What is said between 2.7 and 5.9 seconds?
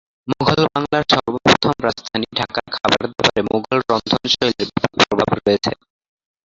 খাবার-দাবারে মুঘল রন্ধনশৈলীর ব্যাপক প্রভাব রয়েছে।